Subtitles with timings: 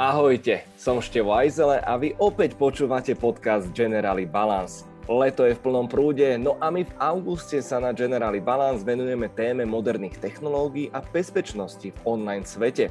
[0.00, 4.88] Ahojte, som Števo Ajzele a vy opäť počúvate podcast Generali Balance.
[5.04, 9.28] Leto je v plnom prúde, no a my v auguste sa na Generali Balance venujeme
[9.28, 12.88] téme moderných technológií a bezpečnosti v online svete.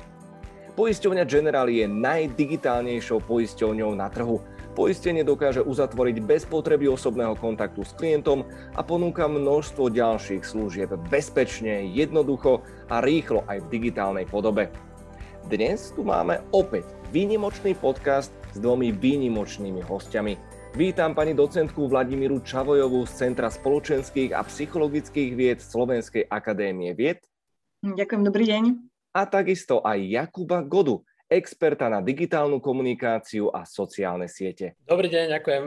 [0.77, 4.37] Poisťovňa Generali je najdigitálnejšou poisťovňou na trhu.
[4.77, 8.45] Poistenie dokáže uzatvoriť bez potreby osobného kontaktu s klientom
[8.77, 14.69] a ponúka množstvo ďalších služieb bezpečne, jednoducho a rýchlo aj v digitálnej podobe.
[15.49, 20.37] Dnes tu máme opäť výnimočný podcast s dvomi výnimočnými hostiami.
[20.77, 27.25] Vítam pani docentku Vladimíru Čavojovú z Centra spoločenských a psychologických vied Slovenskej akadémie vied.
[27.81, 28.63] Ďakujem, dobrý deň.
[29.17, 34.77] A takisto aj Jakuba Godu, experta na digitálnu komunikáciu a sociálne siete.
[34.85, 35.63] Dobrý deň, ďakujem.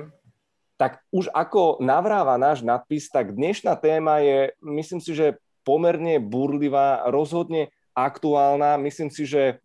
[0.78, 7.02] Tak už ako navráva náš nadpis, tak dnešná téma je, myslím si, že pomerne burlivá,
[7.10, 8.78] rozhodne aktuálna.
[8.78, 9.58] Myslím si, že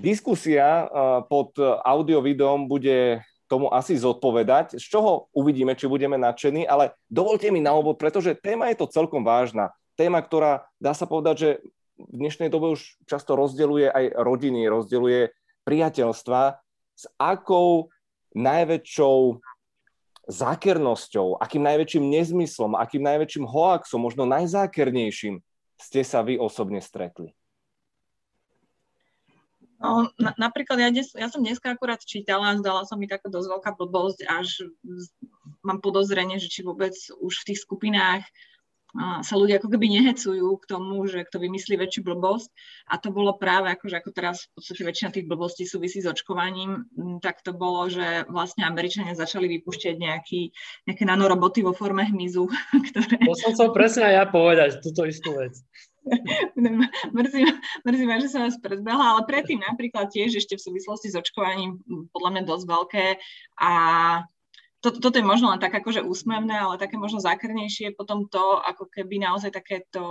[0.00, 0.88] diskusia
[1.30, 7.62] pod audio-videom bude tomu asi zodpovedať, z čoho uvidíme, či budeme nadšení, ale dovolte mi
[7.62, 9.70] na obod, pretože téma je to celkom vážna.
[9.94, 11.50] Téma, ktorá dá sa povedať, že
[11.94, 15.30] v dnešnej dobe už často rozdeluje aj rodiny, rozdeluje
[15.62, 16.58] priateľstva,
[16.96, 17.92] s akou
[18.32, 19.38] najväčšou
[20.26, 25.38] zákernosťou, akým najväčším nezmyslom, akým najväčším hoaxom, možno najzákernejším
[25.76, 27.35] ste sa vy osobne stretli?
[29.76, 33.28] No, na, napríklad ja, des, ja som dneska akurát čítala a zdala sa mi taká
[33.28, 34.64] dosť veľká blbosť, až
[35.60, 38.24] mám podozrenie, že či vôbec už v tých skupinách
[38.96, 42.48] sa ľudia ako keby nehecujú k tomu, že kto vymyslí väčšiu blbosť
[42.88, 46.08] a to bolo práve ako, že ako teraz v podstate väčšina tých blbostí súvisí s
[46.08, 46.88] očkovaním,
[47.20, 50.40] tak to bolo, že vlastne Američania začali vypúšťať nejaký,
[50.88, 52.48] nejaké nanoroboty vo forme hmyzu,
[52.92, 53.20] ktoré...
[53.20, 55.60] To som chcel presne ja povedať, túto istú vec.
[57.16, 57.42] mrzí,
[57.82, 61.82] mrzí ma, že som vás predbehla, ale predtým napríklad tiež ešte v súvislosti s očkovaním
[62.14, 63.06] podľa mňa dosť veľké
[63.60, 63.72] a
[64.86, 68.62] to, toto je možno len tak akože úsmevné, ale také možno zákrnejšie je potom to,
[68.62, 70.02] ako keby naozaj takéto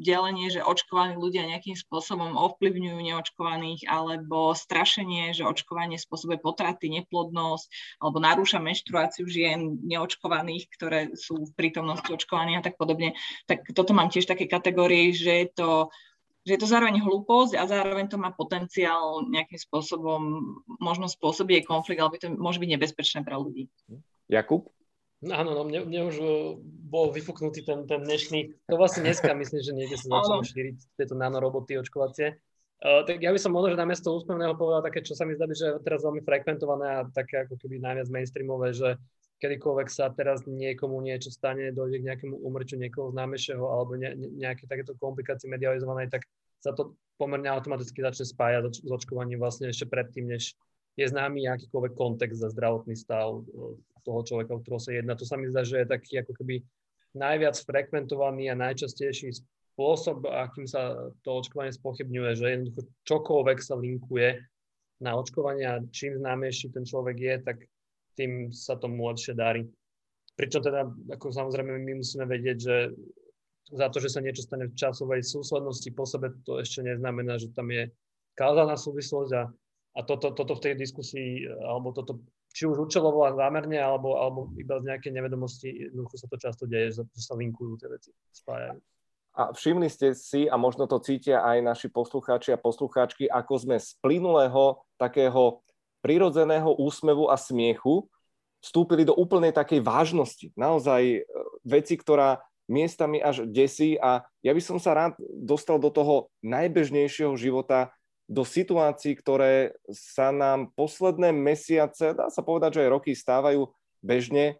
[0.00, 8.00] delenie, že očkovaní ľudia nejakým spôsobom ovplyvňujú neočkovaných, alebo strašenie, že očkovanie spôsobuje potraty, neplodnosť,
[8.00, 13.12] alebo narúša menštruáciu žien neočkovaných, ktoré sú v prítomnosti očkovaných a tak podobne.
[13.44, 15.70] Tak toto mám tiež také kategórie, že je to
[16.44, 20.20] že je to zároveň hlúposť a zároveň to má potenciál nejakým spôsobom,
[20.76, 23.72] možno spôsobí konflikt, alebo to môže byť nebezpečné pre ľudí.
[24.28, 24.74] Jakub?
[25.24, 29.60] Áno, no mne, mne už uh, bol vyfúknutý ten, ten dnešný, to vlastne dneska myslím,
[29.64, 32.36] že niekde sa začalo šíriť tieto nanoroboty očkovacie.
[32.84, 35.48] Uh, tak ja by som možno, že namiesto úsmevného povedal také, čo sa mi zdá,
[35.48, 39.00] že je teraz veľmi frekventované a také ako keby najviac mainstreamové, že
[39.40, 44.28] kedykoľvek sa teraz niekomu niečo stane, dojde k nejakému umrču niekoho známejšieho alebo ne, ne,
[44.36, 46.28] nejaké takéto komplikácie medializované, tak
[46.60, 50.52] sa to pomerne automaticky začne spájať s očkovaním vlastne ešte predtým, než
[51.00, 55.16] je známy akýkoľvek kontext za zdravotný stav uh, toho človeka, o ktorého sa jedná.
[55.16, 56.60] To sa mi zdá, že je taký ako keby
[57.16, 59.32] najviac frekventovaný a najčastejší
[59.74, 64.38] spôsob, akým sa to očkovanie spochybňuje, že jednoducho čokoľvek sa linkuje
[65.02, 67.56] na očkovanie a čím známejší ten človek je, tak
[68.14, 69.66] tým sa tomu lepšie darí.
[70.34, 72.76] Pričom teda, ako samozrejme, my musíme vedieť, že
[73.74, 77.50] za to, že sa niečo stane v časovej súslednosti po sebe, to ešte neznamená, že
[77.54, 77.90] tam je
[78.38, 79.42] kázaná súvislosť a,
[79.98, 82.22] a toto, toto v tej diskusii, alebo toto
[82.54, 86.64] či už účelovo a zámerne, alebo, alebo iba z nejakej nevedomosti, jednoducho sa to často
[86.70, 88.78] deje, že sa linkujú tie veci, spájajú.
[89.34, 93.76] A všimli ste si, a možno to cítia aj naši poslucháči a poslucháčky, ako sme
[93.82, 95.58] z plynulého takého
[96.06, 98.06] prirodzeného úsmevu a smiechu
[98.62, 100.54] vstúpili do úplnej takej vážnosti.
[100.54, 101.20] Naozaj e,
[101.66, 107.34] veci, ktorá miestami až desí a ja by som sa rád dostal do toho najbežnejšieho
[107.36, 107.92] života
[108.24, 113.68] do situácií, ktoré sa nám posledné mesiace, dá sa povedať, že aj roky stávajú
[114.00, 114.56] bežne.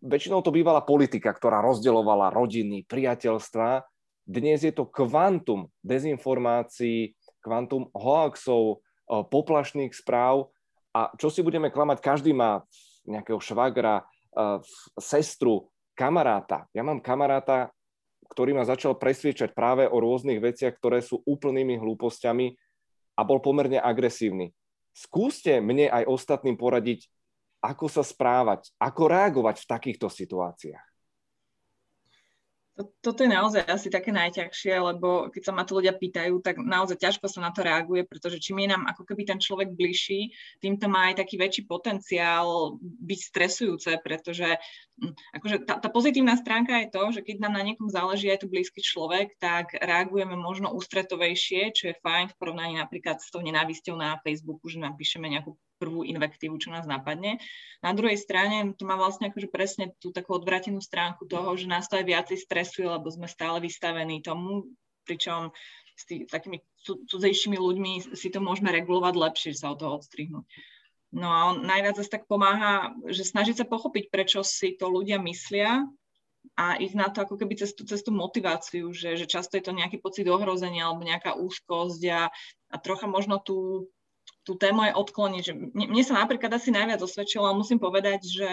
[0.00, 3.84] Väčšinou to bývala politika, ktorá rozdeľovala rodiny, priateľstva.
[4.26, 7.14] Dnes je to kvantum dezinformácií,
[7.44, 10.50] kvantum hoaxov, e, poplašných správ
[10.90, 12.66] a čo si budeme klamať, každý má
[13.06, 14.04] nejakého švagra, e,
[14.98, 16.66] sestru, kamaráta.
[16.74, 17.70] Ja mám kamaráta,
[18.26, 22.58] ktorý ma začal presviečať práve o rôznych veciach, ktoré sú úplnými hlúpostiami
[23.16, 24.52] a bol pomerne agresívny.
[24.92, 27.08] Skúste mne aj ostatným poradiť,
[27.64, 30.95] ako sa správať, ako reagovať v takýchto situáciách.
[32.76, 37.00] Toto je naozaj asi také najťažšie, lebo keď sa ma to ľudia pýtajú, tak naozaj
[37.00, 40.76] ťažko sa na to reaguje, pretože čím je nám ako keby ten človek bližší, tým
[40.76, 44.60] to má aj taký väčší potenciál byť stresujúce, pretože
[45.00, 48.44] hm, akože tá, tá pozitívna stránka je to, že keď nám na niekom záleží aj
[48.44, 53.40] tu blízky človek, tak reagujeme možno ústretovejšie, čo je fajn v porovnaní napríklad s tou
[53.40, 57.38] nenávisťou na Facebooku, že napíšeme nejakú prvú invektívu, čo nás napadne.
[57.84, 61.86] Na druhej strane to má vlastne akože presne tú takú odvratenú stránku toho, že nás
[61.86, 64.72] to aj viacej stresuje, lebo sme stále vystavení tomu,
[65.06, 65.54] pričom
[65.96, 70.44] s, tý, takými cudzejšími ľuďmi si to môžeme regulovať lepšie, sa od toho odstrihnúť.
[71.16, 75.16] No a on najviac zase tak pomáha, že snažiť sa pochopiť, prečo si to ľudia
[75.22, 75.86] myslia
[76.54, 79.64] a ich na to ako keby cez tú, cez tú motiváciu, že, že často je
[79.64, 82.28] to nejaký pocit ohrozenia alebo nejaká úzkosť a,
[82.70, 83.88] a trocha možno tú,
[84.46, 85.42] tú tému aj odkloniť.
[85.42, 88.50] Že mne, sa napríklad asi najviac osvedčilo, musím povedať, že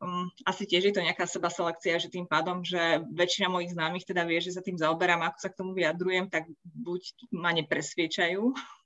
[0.00, 4.08] um, asi tiež je to nejaká seba selekcia, že tým pádom, že väčšina mojich známych
[4.08, 7.02] teda vie, že sa tým zaoberám, ako sa k tomu vyjadrujem, tak buď
[7.36, 8.42] ma nepresviečajú,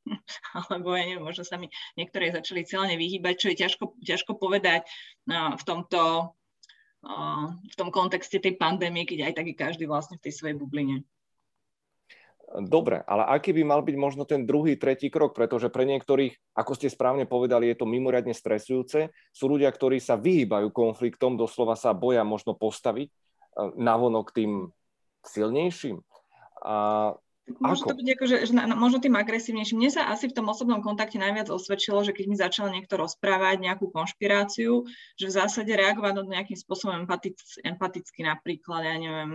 [0.67, 4.83] alebo ja neviem, možno sa mi niektoré začali celé vyhýbať, čo je ťažko, ťažko povedať
[5.31, 6.35] uh, v tomto
[7.07, 10.59] uh, v tom kontexte tej pandémie, keď aj tak je každý vlastne v tej svojej
[10.59, 11.07] bubline.
[12.51, 16.75] Dobre, ale aký by mal byť možno ten druhý, tretí krok, pretože pre niektorých, ako
[16.75, 19.15] ste správne povedali, je to mimoriadne stresujúce.
[19.31, 23.13] Sú ľudia, ktorí sa vyhýbajú konfliktom, doslova sa boja možno postaviť e,
[23.79, 24.67] navonok tým
[25.23, 26.03] silnejším.
[26.67, 27.15] A
[27.59, 29.83] Môže to byť ako, že, že na, možno tým agresívnejším.
[29.83, 33.59] Mne sa asi v tom osobnom kontakte najviac osvedčilo, že keď mi začal niekto rozprávať
[33.59, 34.87] nejakú konšpiráciu,
[35.19, 39.33] že v zásade reagovať na nejakým spôsobom empatic, empaticky napríklad, ja neviem,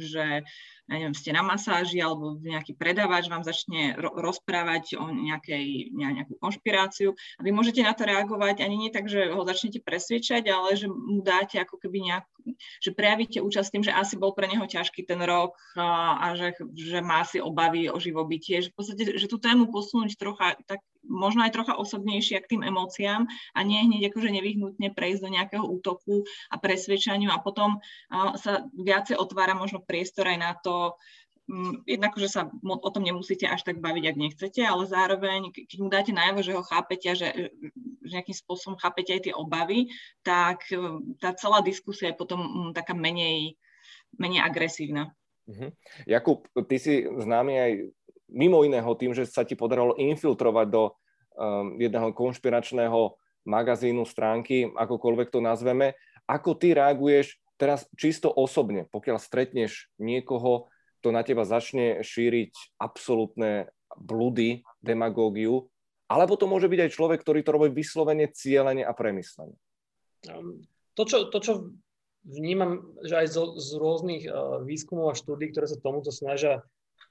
[0.00, 0.46] že
[0.90, 6.36] ja neviem, ste na masáži alebo nejaký predávač vám začne ro- rozprávať o nejakej, nejakú
[6.42, 10.74] konšpiráciu a vy môžete na to reagovať ani nie tak, že ho začnete presviečať, ale
[10.74, 12.26] že mu dáte ako keby nejak,
[12.82, 16.58] že prejavíte účasť tým, že asi bol pre neho ťažký ten rok a, a že,
[16.74, 20.80] že má si obavy o živobytie, že v podstate, že tú tému posunúť trocha, tak
[21.02, 25.64] možno aj trocha osobnejšie k tým emóciám a nie hneď akože nevyhnutne prejsť do nejakého
[25.66, 27.82] útoku a presvedčaniu a potom
[28.38, 30.94] sa viacej otvára možno priestor aj na to,
[31.50, 35.78] um, jednak, že sa o tom nemusíte až tak baviť, ak nechcete, ale zároveň, keď
[35.82, 37.28] mu dáte najavo, že ho chápete že,
[38.06, 39.90] že nejakým spôsobom chápete aj tie obavy,
[40.22, 40.62] tak
[41.18, 43.58] tá celá diskusia je potom um, taká menej,
[44.16, 45.10] menej agresívna.
[45.42, 45.70] Uh-huh.
[46.06, 47.72] Jakub, ty si známy aj
[48.32, 50.82] mimo iného tým, že sa ti podarilo infiltrovať do
[51.36, 55.98] um, jedného konšpiračného magazínu, stránky, akokoľvek to nazveme.
[56.30, 60.70] Ako ty reaguješ teraz čisto osobne, pokiaľ stretneš niekoho,
[61.02, 65.66] kto na teba začne šíriť absolútne blúdy, demagógiu,
[66.06, 69.56] alebo to môže byť aj človek, ktorý to robí vyslovene, cieľene a premyslene?
[70.30, 70.62] Um,
[70.94, 71.52] to, čo, to, čo
[72.26, 76.62] vnímam, že aj zo, z rôznych uh, výskumov a štúdí, ktoré sa tomuto snažia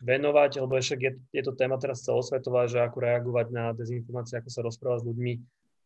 [0.02, 4.50] venovať, lebo však je, je to téma teraz celosvetová, že ako reagovať na dezinformácie, ako
[4.50, 5.34] sa rozprávať s ľuďmi,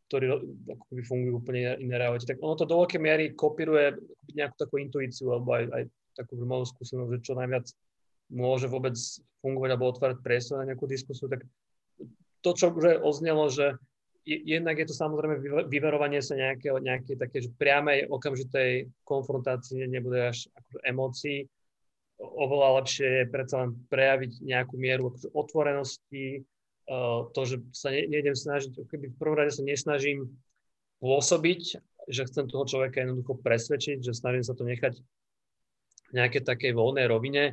[0.07, 0.25] ktorí
[0.71, 2.29] ako by fungujú úplne iné realite.
[2.29, 3.99] Tak ono to do veľkej miery kopíruje
[4.31, 5.83] nejakú takú intuíciu alebo aj, aj
[6.15, 7.67] takú malú skúsenosť, že čo najviac
[8.31, 8.95] môže vôbec
[9.43, 11.43] fungovať alebo otvárať priestor na nejakú diskusiu, tak
[12.39, 13.75] to, čo už oznelo, že
[14.25, 15.37] jednak je to samozrejme
[15.69, 21.45] vyverovanie sa nejaké, nejaké také, že priamej okamžitej konfrontácii nebude až ako emócií.
[22.17, 26.41] Oveľa lepšie je predsa len prejaviť nejakú mieru akože otvorenosti,
[26.89, 30.33] uh, to, že sa ne, nejdem snažiť, keby v prvom rade sa nesnažím
[31.03, 31.61] pôsobiť,
[32.09, 34.97] že chcem toho človeka jednoducho presvedčiť, že snažím sa to nechať
[36.09, 37.43] v nejakej takej voľnej rovine.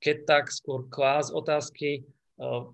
[0.00, 2.04] Keď tak skôr klás otázky,
[2.36, 2.68] uh,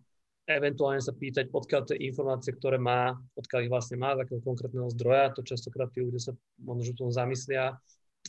[0.47, 4.87] eventuálne sa pýtať, odkiaľ tie informácie, ktoré má, odkiaľ ich vlastne má, z akého konkrétneho
[4.95, 7.75] zdroja, to častokrát tí ľudia sa možno tom zamyslia,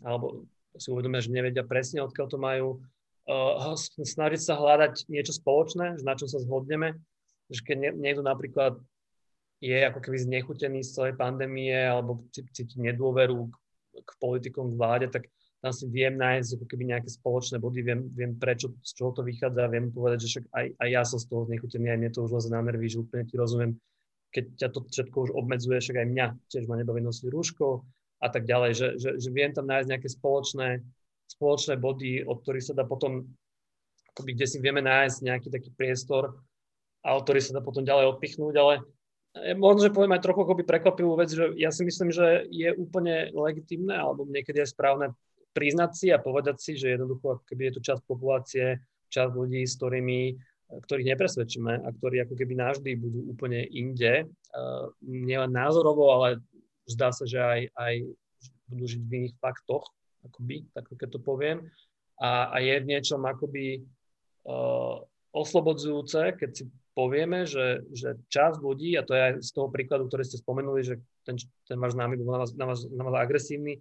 [0.02, 2.68] alebo si uvedomia, že nevedia presne, odkiaľ to majú.
[3.28, 6.96] Uh, snažiť sa hľadať niečo spoločné, na čom sa zhodneme,
[7.52, 8.80] že keď niekto napríklad
[9.60, 13.56] je ako keby znechutený z celej pandémie alebo cíti nedôveru k,
[14.06, 18.02] k politikom, k vláde, tak tam si viem nájsť ako keby nejaké spoločné body, viem,
[18.14, 21.26] viem prečo, z čoho to vychádza, viem povedať, že však aj, aj ja som z
[21.26, 23.72] toho znechutený, aj mne to už leze na nervy, že úplne ti rozumiem,
[24.30, 27.82] keď ťa to všetko už obmedzuje, však aj mňa tiež ma nebaví nosiť rúško
[28.22, 30.86] a tak ďalej, že, že, že viem tam nájsť nejaké spoločné,
[31.26, 33.26] spoločné body, od ktorých sa dá potom,
[34.14, 36.38] akoby, kde si vieme nájsť nejaký taký priestor
[37.02, 38.74] a od ktorých sa dá potom ďalej odpichnúť, ale
[39.42, 42.70] e, možno, že poviem aj trochu akoby prekvapivú vec, že ja si myslím, že je
[42.78, 45.18] úplne legitimné alebo niekedy je správne
[45.58, 48.78] priznať si a povedať si, že jednoducho, keby je tu časť populácie,
[49.10, 50.20] časť ľudí, s ktorými
[50.68, 56.44] ktorých nepresvedčíme a ktorí ako keby navždy budú úplne inde, uh, nielen názorovo, ale
[56.84, 57.94] zdá sa, že aj, aj
[58.68, 59.88] budú žiť v iných faktoch,
[60.28, 61.72] akoby, tak keď to poviem.
[62.20, 63.80] a, a je v niečom akoby
[64.44, 65.00] uh,
[65.32, 66.64] oslobodzujúce, keď si
[66.98, 70.82] povieme, že, že časť ľudí, a to je aj z toho príkladu, ktorý ste spomenuli,
[70.82, 71.38] že ten,
[71.70, 73.80] ten váš známy bol na vás, na, vás, na vás agresívny,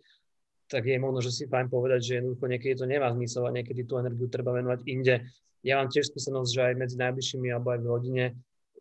[0.66, 3.86] tak je možno, že si fajn povedať, že jednoducho niekedy to nemá zmysel a niekedy
[3.86, 5.22] tú energiu treba venovať inde.
[5.62, 8.24] Ja mám tiež skúsenosť, že aj medzi najbližšími alebo aj v rodine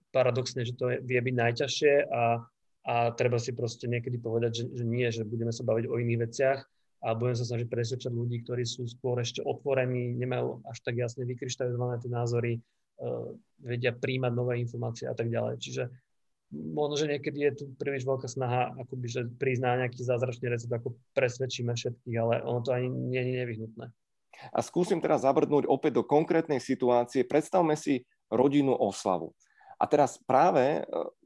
[0.10, 2.40] paradoxne, že to vie byť najťažšie a,
[2.88, 6.22] a treba si proste niekedy povedať, že, že nie, že budeme sa baviť o iných
[6.30, 6.60] veciach
[7.06, 11.28] a budeme sa snažiť presvedčať ľudí, ktorí sú skôr ešte otvorení, nemajú až tak jasne
[11.28, 13.30] vykryštalizované tie názory, uh,
[13.62, 15.62] vedia príjmať nové informácie a tak ďalej.
[15.62, 15.84] Čiže
[16.56, 20.72] možno, že niekedy je tu príliš veľká snaha akoby, že prísť na nejaký zázračný recept,
[20.72, 23.86] ako presvedčíme všetkých, ale ono to ani nie je nevyhnutné.
[24.52, 27.24] A skúsim teraz zabrnúť opäť do konkrétnej situácie.
[27.24, 29.32] Predstavme si rodinnú oslavu.
[29.80, 30.84] A teraz práve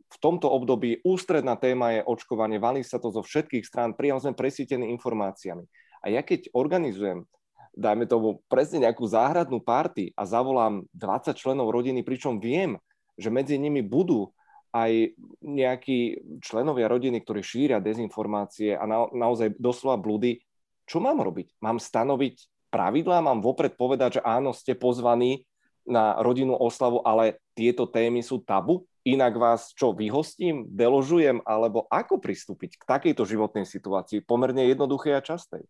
[0.09, 4.33] v tomto období ústredná téma je očkovanie, valí sa to zo všetkých strán, priam sme
[4.33, 5.65] presítení informáciami.
[6.01, 7.29] A ja keď organizujem,
[7.77, 12.81] dajme tomu presne nejakú záhradnú party a zavolám 20 členov rodiny, pričom viem,
[13.19, 14.33] že medzi nimi budú
[14.69, 20.41] aj nejakí členovia rodiny, ktorí šíria dezinformácie a na, naozaj doslova blúdy,
[20.85, 21.57] čo mám robiť?
[21.61, 25.45] Mám stanoviť pravidlá, mám vopred povedať, že áno, ste pozvaní
[25.89, 28.89] na rodinnú oslavu, ale tieto témy sú tabu?
[29.07, 35.21] inak vás čo, vyhostím, deložujem, alebo ako pristúpiť k takejto životnej situácii, pomerne jednoduchej a
[35.23, 35.63] častej?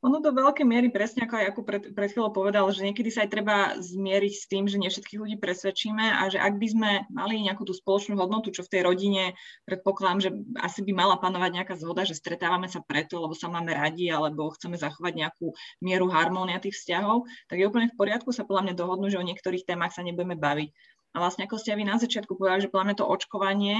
[0.00, 3.28] Ono do veľkej miery, presne ako aj ako pred, pred chvíľou povedal, že niekedy sa
[3.28, 6.90] aj treba zmieriť s tým, že nie všetkých ľudí presvedčíme a že ak by sme
[7.12, 9.36] mali nejakú tú spoločnú hodnotu, čo v tej rodine
[9.68, 13.76] predpokladám, že asi by mala panovať nejaká zhoda, že stretávame sa preto, lebo sa máme
[13.76, 15.52] radi alebo chceme zachovať nejakú
[15.84, 19.28] mieru harmónia tých vzťahov, tak je úplne v poriadku sa podľa mňa dohodnú, že o
[19.28, 20.72] niektorých témach sa nebudeme baviť.
[21.12, 23.76] A vlastne ako ste aj vy na začiatku povedali, že podľa mňa to očkovanie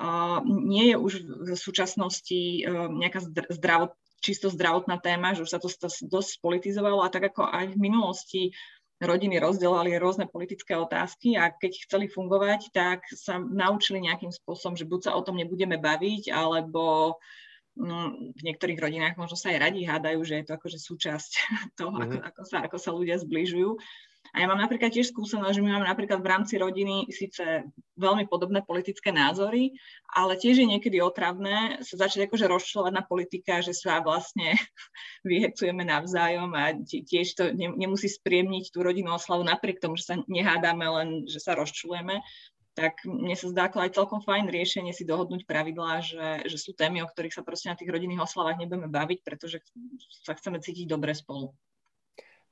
[0.00, 1.12] uh, nie je už
[1.44, 3.20] v súčasnosti uh, nejaká
[3.52, 5.70] zdravot, čisto zdravotná téma, že už sa to
[6.06, 8.42] dosť spolitizovalo a tak ako aj v minulosti
[8.98, 14.88] rodiny rozdelali rôzne politické otázky a keď chceli fungovať, tak sa naučili nejakým spôsobom, že
[14.90, 17.14] buď sa o tom nebudeme baviť, alebo
[17.78, 17.98] no,
[18.34, 21.32] v niektorých rodinách možno sa aj radi hádajú, že je to akože súčasť
[21.78, 22.02] toho, mm-hmm.
[22.02, 22.26] ako, mhm.
[22.26, 23.70] ako, sa, ako sa ľudia zbližujú.
[24.34, 27.64] A ja mám napríklad tiež skúsenosť, že my máme napríklad v rámci rodiny síce
[27.96, 29.74] veľmi podobné politické názory,
[30.12, 34.54] ale tiež je niekedy otravné sa začať akože rozčľovať na politika, že sa vlastne
[35.28, 40.86] vyhecujeme navzájom a tiež to nemusí spriemniť tú rodinnú oslavu napriek tomu, že sa nehádame,
[40.86, 42.20] len že sa rozčľujeme
[42.78, 46.78] tak mne sa zdá ako aj celkom fajn riešenie si dohodnúť pravidlá, že, že sú
[46.78, 49.58] témy, o ktorých sa proste na tých rodinných oslavách nebudeme baviť, pretože
[50.22, 51.50] sa chceme cítiť dobre spolu.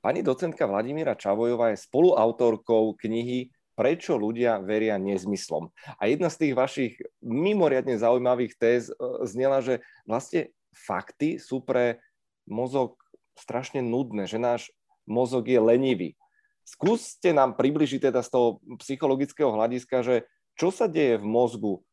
[0.07, 5.67] Pani docentka Vladimíra Čavojová je spoluautorkou knihy Prečo ľudia veria nezmyslom.
[5.99, 8.95] A jedna z tých vašich mimoriadne zaujímavých téz e,
[9.27, 11.99] znela, že vlastne fakty sú pre
[12.47, 12.95] mozog
[13.35, 14.71] strašne nudné, že náš
[15.03, 16.15] mozog je lenivý.
[16.63, 20.23] Skúste nám približiť teda z toho psychologického hľadiska, že
[20.55, 21.83] čo sa deje v mozgu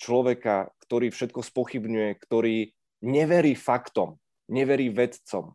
[0.00, 2.72] človeka, ktorý všetko spochybňuje, ktorý
[3.04, 4.16] neverí faktom,
[4.48, 5.52] neverí vedcom,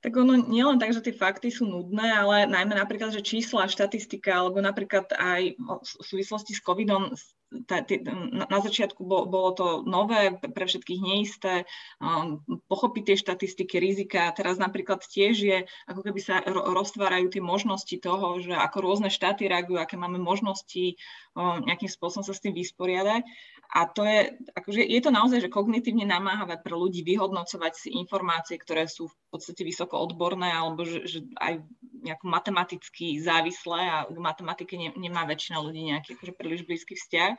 [0.00, 3.68] tak ono nie len tak, že tie fakty sú nudné, ale najmä napríklad, že čísla,
[3.68, 7.12] štatistika, alebo napríklad aj v súvislosti s covidom
[7.50, 11.66] na začiatku bolo to nové, pre všetkých neisté,
[11.98, 12.38] um,
[12.70, 14.30] pochopiť tie štatistiky, rizika.
[14.30, 15.58] Teraz napríklad tiež je,
[15.90, 20.94] ako keby sa roztvárajú tie možnosti toho, že ako rôzne štáty reagujú, aké máme možnosti
[21.34, 23.26] um, nejakým spôsobom sa s tým vysporiadať.
[23.70, 28.58] A to je, akože je to naozaj, že kognitívne namáhavé pre ľudí vyhodnocovať si informácie,
[28.58, 31.62] ktoré sú v podstate vysoko odborné, alebo že, že aj
[32.02, 37.38] nejako matematicky závislé a k matematike ne, nemá väčšina ľudí nejaký akože príliš blízky vzťah.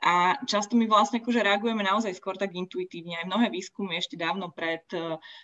[0.00, 3.20] A často my vlastne akože reagujeme naozaj skôr tak intuitívne.
[3.20, 4.82] Aj mnohé výskumy ešte dávno pred,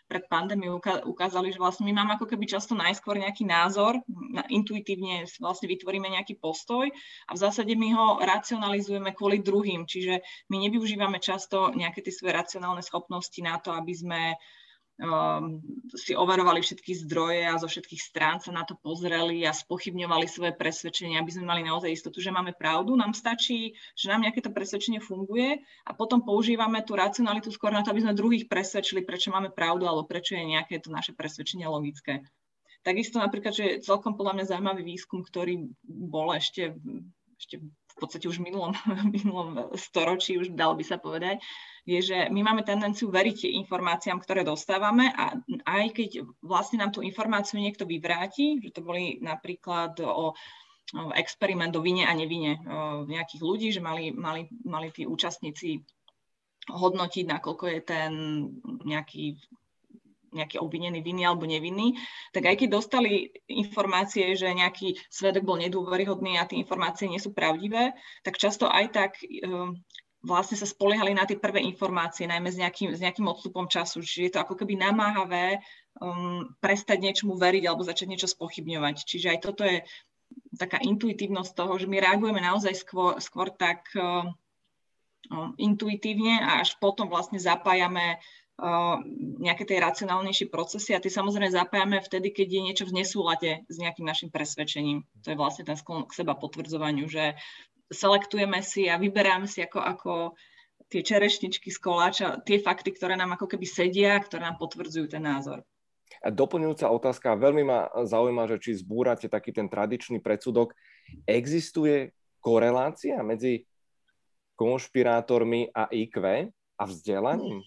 [0.09, 4.01] pred pandémiou ukázali, že vlastne my máme ako keby často najskôr nejaký názor,
[4.49, 6.89] intuitívne vlastne vytvoríme nejaký postoj
[7.29, 9.85] a v zásade my ho racionalizujeme kvôli druhým.
[9.85, 14.21] Čiže my nevyužívame často nejaké tie svoje racionálne schopnosti na to, aby sme
[14.99, 15.63] um,
[15.95, 20.53] si overovali všetky zdroje a zo všetkých strán sa na to pozreli a spochybňovali svoje
[20.59, 22.99] presvedčenie, aby sme mali naozaj istotu, že máme pravdu.
[22.99, 27.87] Nám stačí, že nám nejaké to presvedčenie funguje a potom používame tú racionalitu skôr na
[27.87, 31.67] to, aby sme druhých presvedčili, prečo máme pravdu alebo prečo je nejaké to naše presvedčenie
[31.71, 32.27] logické.
[32.83, 36.79] Takisto napríklad, že je celkom podľa mňa zaujímavý výskum, ktorý bol ešte,
[37.35, 37.59] ešte
[37.99, 38.71] v podstate už v minulom,
[39.19, 41.43] minulom storočí, už dal by sa povedať,
[41.83, 45.35] je, že my máme tendenciu veriť informáciám, ktoré dostávame a
[45.67, 50.37] aj keď vlastne nám tú informáciu niekto vyvráti, že to boli napríklad o
[51.17, 52.61] experiment o vine a nevine
[53.05, 55.85] nejakých ľudí, že mali, mali, mali tí účastníci
[56.69, 58.13] hodnotiť, nakoľko je ten
[58.85, 59.37] nejaký
[60.33, 61.97] nejaký obvinený vinný alebo nevinný,
[62.33, 67.33] tak aj keď dostali informácie, že nejaký svedok bol nedôveryhodný a tie informácie nie sú
[67.33, 69.11] pravdivé, tak často aj tak
[69.45, 69.73] um,
[70.23, 74.03] vlastne sa spoliehali na tie prvé informácie, najmä s nejakým, s nejakým odstupom času.
[74.03, 75.63] Čiže je to ako keby namáhavé
[76.03, 78.97] um, prestať niečomu veriť alebo začať niečo spochybňovať.
[79.07, 79.87] Čiže aj toto je
[80.59, 84.35] taká intuitívnosť toho, že my reagujeme naozaj skôr, skôr tak um,
[85.57, 88.19] intuitívne a až potom vlastne zapájame
[89.39, 93.77] nejaké tej racionálnejšie procesy a tie samozrejme zapájame vtedy, keď je niečo v nesúlade s
[93.79, 95.07] nejakým našim presvedčením.
[95.23, 97.39] To je vlastne ten sklon k seba potvrdzovaniu, že
[97.87, 100.13] selektujeme si a vyberáme si ako, ako
[100.91, 105.23] tie čerešničky z koláča, tie fakty, ktoré nám ako keby sedia, ktoré nám potvrdzujú ten
[105.23, 105.63] názor.
[106.19, 110.75] A doplňujúca otázka, veľmi ma zaujíma, že či zbúrate taký ten tradičný predsudok.
[111.31, 112.11] Existuje
[112.43, 113.71] korelácia medzi
[114.59, 117.63] konšpirátormi a IQ a vzdelaním?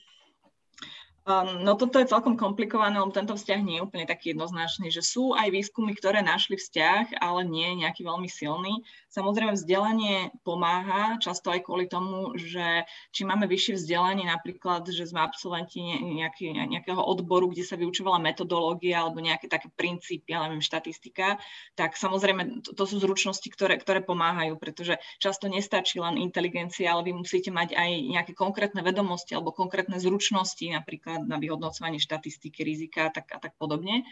[1.22, 5.06] Um, no toto je celkom komplikované, lebo tento vzťah nie je úplne taký jednoznačný, že
[5.06, 8.82] sú aj výskumy, ktoré našli vzťah, ale nie je nejaký veľmi silný.
[9.14, 15.22] Samozrejme vzdelanie pomáha, často aj kvôli tomu, že či máme vyššie vzdelanie, napríklad, že sme
[15.22, 21.38] absolventi nejaký, nejakého odboru, kde sa vyučovala metodológia alebo nejaké také princípy, ja neviem, štatistika,
[21.78, 27.14] tak samozrejme to, to sú zručnosti, ktoré, ktoré pomáhajú, pretože často nestačí len inteligencia, ale
[27.14, 32.64] vy musíte mať aj nejaké konkrétne vedomosti alebo konkrétne zručnosti, napríklad napríklad na vyhodnocovanie štatistiky
[32.64, 34.08] rizika a tak, a tak podobne.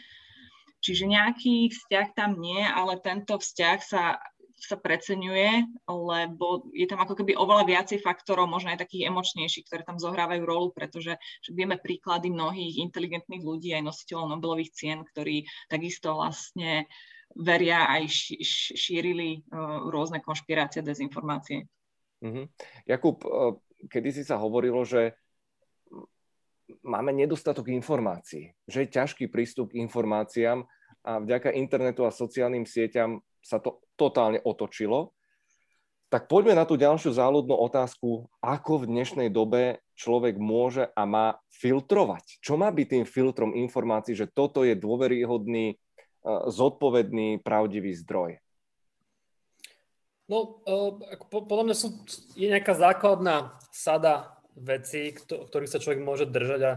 [0.79, 4.15] Čiže nejaký vzťah tam nie, ale tento vzťah sa,
[4.56, 9.84] sa preceňuje, lebo je tam ako keby oveľa viacej faktorov, možno aj takých emočnejších, ktoré
[9.84, 15.44] tam zohrávajú rolu, pretože že vieme príklady mnohých inteligentných ľudí, aj nositeľov Nobelových cien, ktorí
[15.68, 16.88] takisto vlastne
[17.36, 18.08] veria aj
[18.74, 21.68] šírili uh, rôzne konšpirácie, dezinformácie.
[22.24, 22.46] Mm-hmm.
[22.88, 25.12] Jakub, uh, kedy si sa hovorilo, že
[26.86, 30.66] máme nedostatok informácií, že je ťažký prístup k informáciám
[31.06, 35.16] a vďaka internetu a sociálnym sieťam sa to totálne otočilo.
[36.10, 41.38] Tak poďme na tú ďalšiu záľudnú otázku, ako v dnešnej dobe človek môže a má
[41.54, 42.42] filtrovať.
[42.42, 45.76] Čo má byť tým filtrom informácií, že toto je dôveryhodný, e,
[46.50, 48.42] zodpovedný, pravdivý zdroj?
[50.26, 51.94] No, e, podľa mňa sú,
[52.34, 56.74] je nejaká základná sada veci, ktorých sa človek môže držať a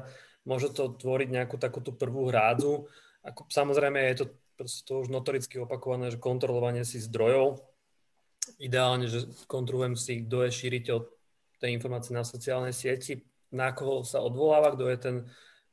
[0.46, 2.86] môže to tvoriť nejakú takúto prvú hrádzu.
[3.22, 4.26] Ako, samozrejme je to,
[4.86, 7.62] to už notoricky opakované, že kontrolovanie si zdrojov.
[8.58, 10.98] Ideálne, že kontrolujem si, kto je šíriteľ
[11.62, 13.22] tej informácie na sociálnej sieti,
[13.54, 15.16] na koho sa odvoláva, kto je ten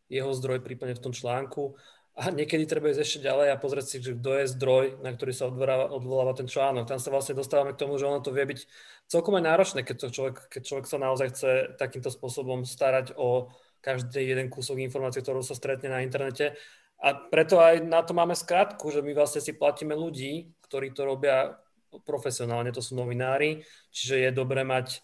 [0.10, 1.78] jeho zdroj prípadne v tom článku
[2.20, 5.32] a niekedy treba ísť ešte ďalej a pozrieť si, že kto je zdroj, na ktorý
[5.32, 6.84] sa odvoláva, odvoláva ten článok.
[6.84, 8.60] Tam sa vlastne dostávame k tomu, že ono to vie byť
[9.08, 13.48] celkom aj náročné, keď, to človek, keď človek sa naozaj chce takýmto spôsobom starať o
[13.80, 16.60] každý jeden kúsok informácií, ktorú sa stretne na internete.
[17.00, 21.08] A preto aj na to máme skratku, že my vlastne si platíme ľudí, ktorí to
[21.08, 21.56] robia
[22.04, 23.64] profesionálne, to sú novinári,
[23.96, 25.00] čiže je dobré mať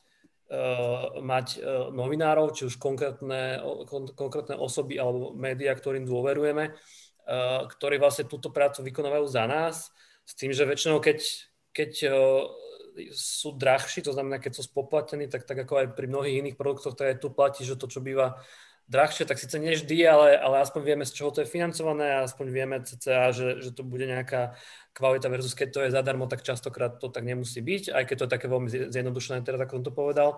[0.51, 6.75] uh, mať uh, novinárov, či už konkrétne, kon, konkrétne osoby alebo médiá, ktorým dôverujeme,
[7.69, 9.89] ktorí vlastne túto prácu vykonávajú za nás,
[10.25, 11.19] s tým, že väčšinou keď,
[11.69, 12.17] keď eh,
[13.13, 16.95] sú drahší, to znamená, keď sú spoplatení, tak, tak ako aj pri mnohých iných produktoch,
[16.95, 18.39] ktoré tu platí, že to, čo býva
[18.85, 22.23] drahšie, tak síce nie vždy, ale, ale aspoň vieme, z čoho to je financované a
[22.23, 24.53] aspoň vieme cca, že, že to bude nejaká
[24.93, 28.25] kvalita versus keď to je zadarmo, tak častokrát to tak nemusí byť, aj keď to
[28.29, 30.29] je také veľmi zjednodušené, teraz ako som to povedal.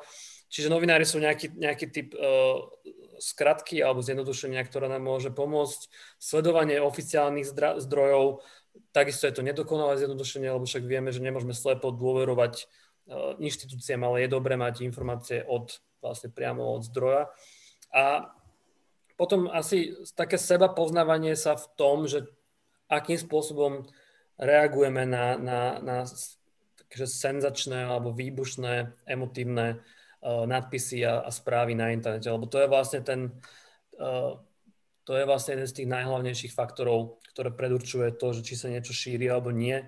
[0.48, 2.64] Čiže novinári sú nejaký, nejaký typ uh,
[3.20, 5.90] skratky alebo zjednodušenia, ktoré nám môže pomôcť.
[6.22, 7.50] Sledovanie oficiálnych
[7.82, 8.42] zdrojov,
[8.94, 12.66] takisto je to nedokonalé zjednodušenie, lebo však vieme, že nemôžeme slepo dôverovať e,
[13.42, 17.30] inštitúciám, ale je dobré mať informácie od, vlastne priamo od zdroja.
[17.94, 18.32] A
[19.18, 22.30] potom asi také seba poznávanie sa v tom, že
[22.86, 23.90] akým spôsobom
[24.38, 25.98] reagujeme na, na, na
[26.94, 33.06] senzačné alebo výbušné, emotívne uh, nadpisy a, a správy na internete, lebo to je vlastne
[33.06, 33.32] ten,
[34.02, 34.34] uh,
[35.08, 38.92] to je vlastne jeden z tých najhlavnejších faktorov, ktoré predurčuje to, že či sa niečo
[38.92, 39.80] šíri alebo nie.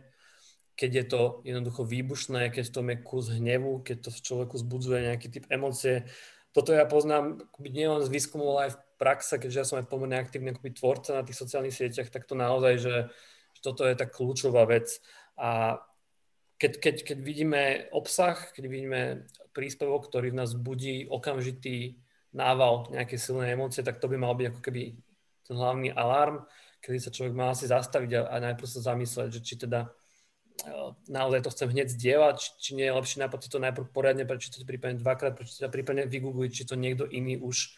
[0.79, 4.55] Keď je to jednoducho výbušné, keď v tom je kus hnevu, keď to v človeku
[4.55, 6.07] zbudzuje nejaký typ emócie.
[6.55, 10.15] Toto ja poznám nielen z výskumu, ale aj v praxe, keďže ja som aj pomerne
[10.15, 12.95] aktívny akoby tvorca na tých sociálnych sieťach, tak to naozaj, že,
[13.59, 15.03] že toto je tak kľúčová vec.
[15.35, 15.83] A
[16.60, 17.62] keď, keď, keď vidíme
[17.95, 19.02] obsah, keď vidíme
[19.56, 22.04] príspevok, ktorý v nás budí okamžitý
[22.36, 25.00] nával nejaké silné emócie, tak to by mal byť ako keby
[25.48, 26.45] ten hlavný alarm,
[26.84, 30.93] kedy sa človek má asi zastaviť a, a najprv sa zamyslieť, že či teda uh,
[31.10, 34.28] naozaj to chcem hneď zdieľať, či, či nie je lepší nápad si to najprv poriadne
[34.30, 37.74] prečítať, prípadne dvakrát prečítať a prípadne vygoogliť, či to niekto iný už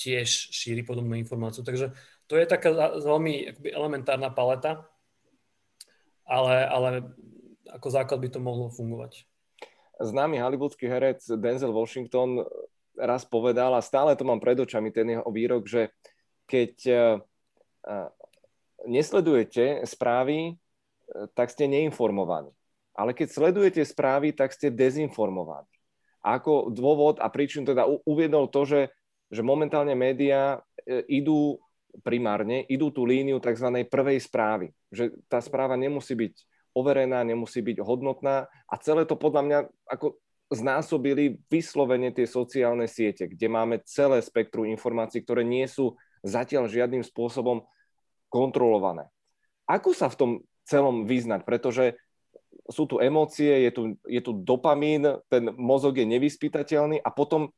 [0.00, 1.60] tiež šíri podobnú informáciu.
[1.60, 1.92] Takže
[2.24, 4.88] to je taká veľmi akoby, elementárna paleta,
[6.24, 6.88] ale, ale
[7.72, 9.24] ako základ by to mohlo fungovať.
[10.02, 12.44] Známy hollywoodský herec Denzel Washington
[12.96, 15.92] raz povedal, a stále to mám pred očami, ten jeho výrok, že
[16.44, 17.96] keď e, e,
[18.88, 20.54] nesledujete správy, e,
[21.32, 22.52] tak ste neinformovaní.
[22.92, 25.68] Ale keď sledujete správy, tak ste dezinformovaní.
[26.20, 28.80] A ako dôvod a príčinu teda uviedol to, že,
[29.32, 30.60] že momentálne médiá
[31.08, 31.58] idú
[32.04, 33.88] primárne, idú tú líniu tzv.
[33.88, 34.70] prvej správy.
[34.92, 36.34] Že tá správa nemusí byť
[36.72, 39.58] overená, nemusí byť hodnotná a celé to podľa mňa
[39.88, 40.16] ako
[40.52, 47.00] znásobili vyslovene tie sociálne siete, kde máme celé spektrum informácií, ktoré nie sú zatiaľ žiadnym
[47.00, 47.64] spôsobom
[48.28, 49.08] kontrolované.
[49.64, 50.30] Ako sa v tom
[50.68, 51.48] celom vyznať?
[51.48, 51.96] Pretože
[52.68, 57.48] sú tu emócie, je tu, je tu dopamín, ten mozog je nevyspytateľný a potom,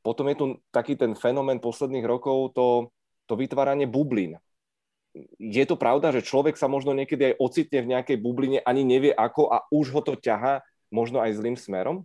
[0.00, 2.94] potom je tu taký ten fenomén posledných rokov, to,
[3.26, 4.38] to vytváranie bublín.
[5.38, 9.14] Je to pravda, že človek sa možno niekedy aj ocitne v nejakej bubline, ani nevie
[9.14, 12.02] ako a už ho to ťaha možno aj zlým smerom?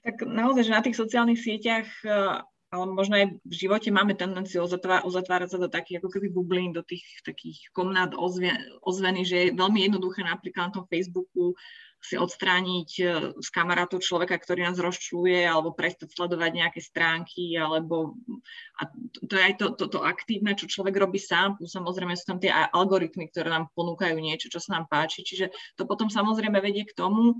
[0.00, 2.40] Tak naozaj, že na tých sociálnych sieťach, eh,
[2.70, 6.86] ale možno aj v živote máme tendenciu uzatvárať sa do takých ako keby bublín, do
[6.86, 11.58] tých takých komnát ozveny, že je veľmi jednoduché napríklad na tom Facebooku
[12.00, 18.16] si odstrániť eh, z kamarátu človeka, ktorý nás rozčluje, alebo prestať sledovať nejaké stránky, alebo
[18.80, 18.88] a
[19.28, 22.50] to je aj to, to, to aktívne, čo človek robí sám, samozrejme sú tam tie
[22.50, 26.96] algoritmy, ktoré nám ponúkajú niečo, čo sa nám páči, čiže to potom samozrejme vedie k
[26.96, 27.36] tomu,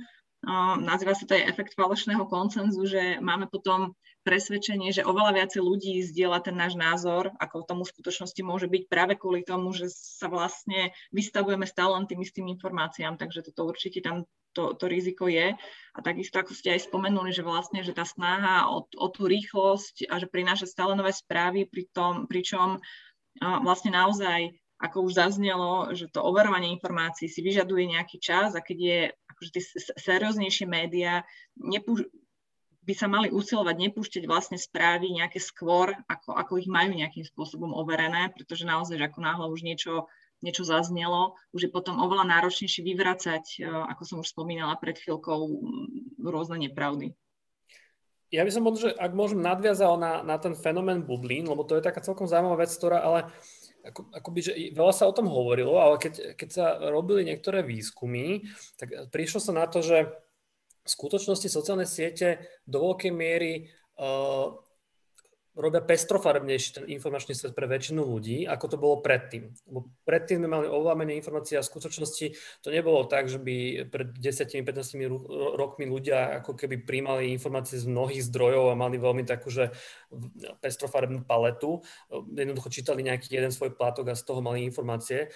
[0.80, 5.92] nazýva sa to aj efekt falošného koncenzu, že máme potom presvedčenie, že oveľa viacej ľudí
[6.04, 10.28] zdieľa ten náš názor, ako tomu v skutočnosti môže byť práve kvôli tomu, že sa
[10.28, 15.54] vlastne vystavujeme stále len tým istým informáciám, takže toto určite tam to, to riziko je.
[15.94, 20.06] A takisto, ako ste aj spomenuli, že vlastne, že tá snaha o, o tú rýchlosť
[20.10, 22.78] a že prináša stále nové správy, pri tom, pričom
[23.40, 28.78] vlastne naozaj ako už zaznelo, že to overovanie informácií si vyžaduje nejaký čas a keď
[28.80, 28.98] je
[29.36, 29.62] akože tie
[30.00, 31.20] serióznejšie médiá
[31.60, 32.00] nepú,
[32.80, 37.76] by sa mali usilovať nepúšťať vlastne správy nejaké skôr, ako, ako ich majú nejakým spôsobom
[37.76, 40.08] overené, pretože naozaj, že ako náhle už niečo,
[40.40, 45.40] niečo zaznelo, už je potom oveľa náročnejšie vyvracať, e, ako som už spomínala pred chvíľkou,
[46.20, 47.12] rôzne nepravdy.
[48.30, 51.74] Ja by som možno, že ak môžem nadviazal na, na ten fenomén bublín, lebo to
[51.74, 53.26] je taká celkom zaujímavá vec, ktorá ale
[53.82, 58.46] ako, akoby, že veľa sa o tom hovorilo, ale keď, keď sa robili niektoré výskumy,
[58.78, 60.14] tak prišlo sa na to, že
[60.80, 63.66] v skutočnosti sociálne siete do veľkej miery
[63.98, 64.54] uh,
[65.58, 69.50] robia pestrofarebnejší ten informačný svet pre väčšinu ľudí, ako to bolo predtým.
[69.66, 72.26] Lebo predtým sme mali oveľa menej informácií a v skutočnosti
[72.62, 75.10] to nebolo tak, že by pred 10-15
[75.58, 79.74] rokmi ľudia ako keby príjmali informácie z mnohých zdrojov a mali veľmi takú, že
[80.62, 81.82] pestrofarebnú paletu.
[82.30, 85.34] Jednoducho čítali nejaký jeden svoj plátok a z toho mali informácie.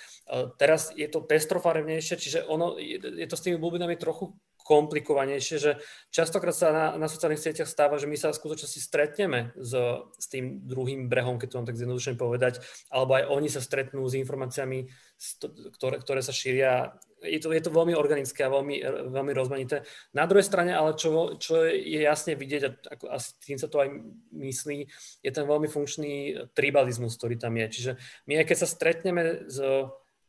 [0.62, 4.30] Teraz je to pestrofarebnejšie, čiže ono, je to s tými bublinami trochu
[4.64, 5.72] komplikovanejšie, že
[6.08, 9.76] častokrát sa na, na sociálnych sieťach stáva, že my sa v skutočnosti stretneme s,
[10.16, 14.08] s tým druhým brehom, keď to mám tak zjednodušene povedať, alebo aj oni sa stretnú
[14.08, 14.88] s informáciami,
[15.76, 16.96] ktoré, ktoré sa šíria.
[17.20, 18.80] Je to, je to veľmi organické a veľmi,
[19.12, 19.84] veľmi rozmanité.
[20.16, 23.84] Na druhej strane, ale čo, čo je jasne vidieť, a ako, asi tým sa to
[23.84, 23.88] aj
[24.32, 24.88] myslí,
[25.20, 26.12] je ten veľmi funkčný
[26.56, 27.66] tribalizmus, ktorý tam je.
[27.68, 27.92] Čiže
[28.28, 29.60] my keď sa stretneme s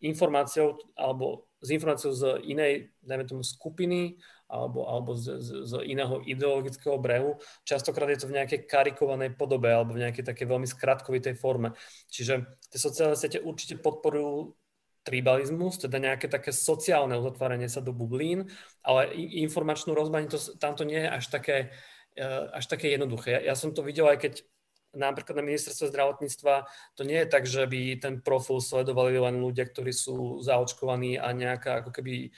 [0.04, 6.22] informáciou alebo s informáciou z inej, dajme tomu, skupiny alebo, alebo z, z, z iného
[6.22, 7.42] ideologického brehu.
[7.66, 11.74] Častokrát je to v nejakej karikovanej podobe alebo v nejakej takej veľmi skratkovitej forme.
[12.12, 14.54] Čiže tie sociálne siete určite podporujú
[15.06, 18.50] tribalizmus, teda nejaké také sociálne uzatváranie sa do bublín,
[18.82, 21.58] ale informačnú rozmanitosť tamto nie je až také,
[22.18, 23.38] eh, až také jednoduché.
[23.38, 24.34] Ja, ja som to videl aj keď
[24.96, 29.68] napríklad na ministerstve zdravotníctva to nie je tak, že by ten profil sledovali len ľudia,
[29.68, 32.30] ktorí sú zaočkovaní a nejaká ako keby e,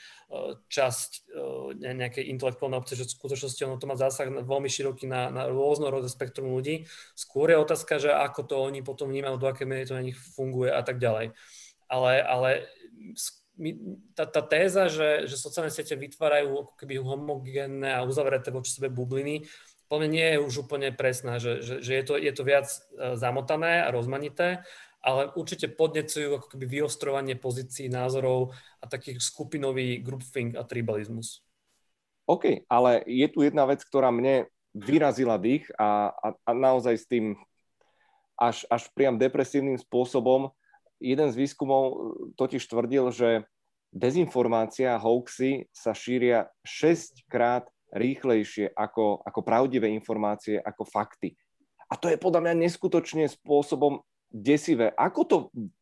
[0.68, 5.30] časť e, nejakej intelektuálnej obce, že v skutočnosti ono to má zásah veľmi široký na,
[5.30, 6.84] na rôznorodé spektrum ľudí.
[7.14, 10.18] Skôr je otázka, že ako to oni potom vnímajú, do aké miery to na nich
[10.18, 11.32] funguje a tak ďalej.
[11.88, 12.68] Ale, ale
[14.14, 18.86] tá, tá téza, že, že sociálne siete vytvárajú ako keby homogénne a uzavreté voči sebe
[18.86, 19.42] bubliny,
[19.88, 22.68] podľa mňa nie je už úplne presná, že, že, že je, to, je to viac
[22.68, 22.78] e,
[23.16, 24.62] zamotané a rozmanité,
[25.00, 31.40] ale určite podnecujú ako keby vyostrovanie pozícií, názorov a takých skupinový groupthink a tribalizmus.
[32.28, 37.08] OK, ale je tu jedna vec, ktorá mne vyrazila dých a, a, a naozaj s
[37.08, 37.40] tým
[38.36, 40.52] až, až priam depresívnym spôsobom.
[41.00, 43.48] Jeden z výskumov totiž tvrdil, že
[43.96, 51.32] dezinformácia hoaxy sa šíria 6 krát rýchlejšie ako, ako pravdivé informácie, ako fakty.
[51.88, 54.92] A to je podľa mňa neskutočne spôsobom desivé.
[54.92, 55.36] Ako to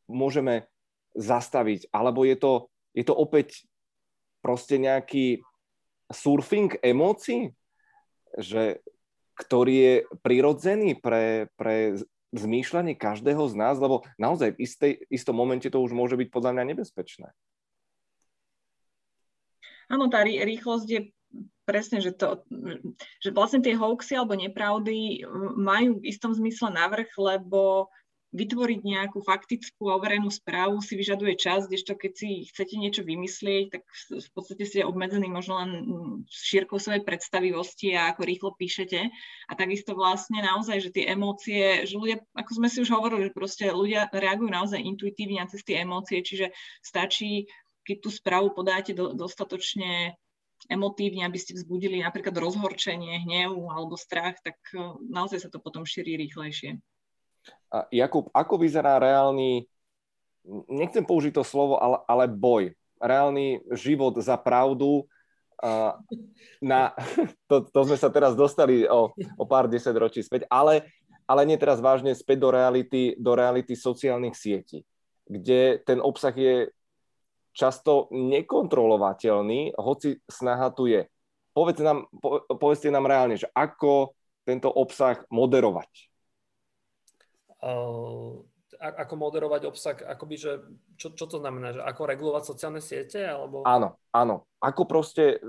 [0.07, 0.71] môžeme
[1.19, 1.91] zastaviť?
[1.91, 2.53] Alebo je to,
[2.95, 3.67] je to opäť
[4.39, 5.43] proste nejaký
[6.07, 7.51] surfing emócií,
[8.39, 8.79] že,
[9.35, 11.99] ktorý je prirodzený pre, pre
[12.31, 16.55] zmýšľanie každého z nás, lebo naozaj v istej, istom momente to už môže byť podľa
[16.55, 17.29] mňa nebezpečné.
[19.87, 21.01] Áno, tá rýchlosť je
[21.67, 22.47] presne, že, to,
[23.19, 25.27] že vlastne tie hoaxy alebo nepravdy
[25.59, 27.91] majú v istom zmysle navrh, lebo
[28.37, 33.83] vytvoriť nejakú faktickú overenú správu si vyžaduje čas, kdežto keď si chcete niečo vymyslieť, tak
[34.13, 35.71] v podstate ste obmedzení možno len
[36.29, 39.09] šírkou svojej predstavivosti a ako rýchlo píšete.
[39.49, 43.37] A takisto vlastne naozaj, že tie emócie, že ľudia, ako sme si už hovorili, že
[43.37, 46.53] proste ľudia reagujú naozaj intuitívne cez tie emócie, čiže
[46.85, 47.49] stačí,
[47.89, 50.19] keď tú správu podáte do, dostatočne
[50.67, 55.87] emotívne, aby ste vzbudili napríklad rozhorčenie, hnev alebo strach, tak eh, naozaj sa to potom
[55.87, 56.79] šíri rýchlejšie.
[57.95, 59.71] Jakub, ako vyzerá reálny,
[60.67, 65.07] nechcem použiť to slovo, ale, ale boj, reálny život za pravdu,
[66.61, 66.93] na,
[67.51, 70.85] to, to sme sa teraz dostali o, o pár desať ročí späť, ale,
[71.25, 74.85] ale nie teraz vážne späť do reality, do reality sociálnych sietí,
[75.27, 76.69] kde ten obsah je
[77.57, 81.09] často nekontrolovateľný, hoci snaha tu je.
[81.57, 84.13] Povedz nám, po, povedzte nám reálne, že ako
[84.45, 85.89] tento obsah moderovať
[88.77, 90.53] ako moderovať obsah, akoby, že
[91.01, 93.25] čo, čo to znamená, že ako regulovať sociálne siete?
[93.25, 93.65] Alebo...
[93.65, 94.45] Áno, áno.
[94.61, 95.49] Ako proste e,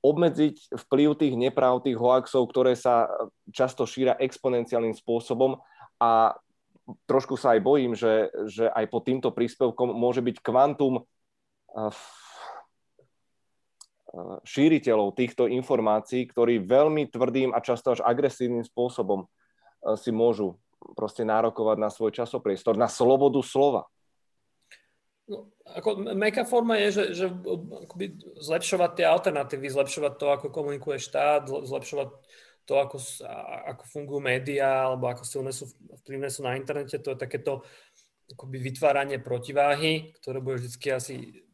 [0.00, 3.08] obmedziť vplyv tých nepravd, tých hoaxov, ktoré sa
[3.52, 5.60] často šíria exponenciálnym spôsobom
[6.00, 6.36] a
[7.08, 11.90] trošku sa aj bojím, že, že aj pod týmto príspevkom môže byť kvantum e, e,
[14.44, 19.28] šíriteľov týchto informácií, ktorí veľmi tvrdým a často až agresívnym spôsobom
[20.00, 20.56] si môžu
[20.92, 23.88] proste nárokovať na svoj časopriestor, na slobodu slova.
[25.24, 27.26] No, ako meká forma je, že, že
[27.88, 32.12] akoby zlepšovať tie alternatívy, zlepšovať to, ako komunikuje štát, zlepšovať
[32.64, 32.96] to, ako,
[33.70, 35.68] ako fungujú médiá, alebo ako silné sú,
[36.04, 37.64] vplyvné sú na internete, to je takéto
[38.32, 41.44] akoby vytváranie protiváhy, ktoré bude vždy asi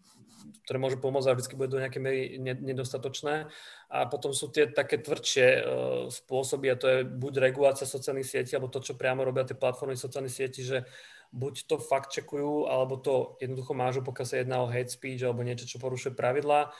[0.70, 2.20] ktoré môžu pomôcť a vždy bude do nejakej miery
[2.62, 3.50] nedostatočné.
[3.90, 5.62] A potom sú tie také tvrdšie uh,
[6.06, 9.98] spôsoby a to je buď regulácia sociálnych sietí, alebo to, čo priamo robia tie platformy
[9.98, 10.86] sociálnych sietí, že
[11.34, 15.42] buď to fakt čekujú, alebo to jednoducho mážu, pokiaľ sa jedná o hate speech alebo
[15.42, 16.70] niečo, čo porušuje pravidlá.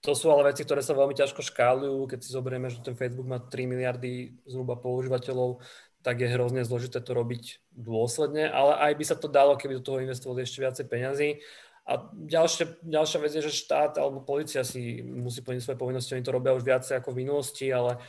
[0.00, 2.08] To sú ale veci, ktoré sa veľmi ťažko škálujú.
[2.08, 5.60] Keď si zoberieme, že ten Facebook má 3 miliardy zhruba používateľov,
[6.00, 9.84] tak je hrozne zložité to robiť dôsledne, ale aj by sa to dalo, keby do
[9.84, 11.30] toho investovali ešte viacej peňazí.
[11.84, 16.24] A ďalšia, ďalšia vec je, že štát alebo policia si musí plniť svoje povinnosti, oni
[16.24, 18.00] to robia už viacej ako v minulosti, ale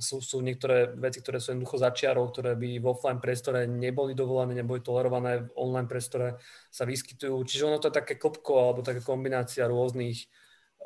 [0.00, 4.56] sú, sú niektoré veci, ktoré sú jednoducho začiarov, ktoré by v offline priestore neboli dovolené,
[4.56, 7.36] neboli tolerované, v online priestore sa vyskytujú.
[7.44, 10.30] Čiže ono to je také kopko alebo taká kombinácia rôznych,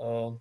[0.01, 0.37] uh,